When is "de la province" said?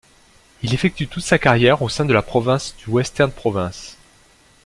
2.05-2.75